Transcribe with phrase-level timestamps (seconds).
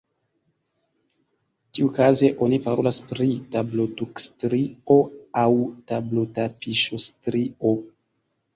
[1.77, 4.99] Tiukaze oni parolas pri tablotukstrio
[5.45, 5.47] aŭ
[5.93, 7.79] tablotapiŝostrio.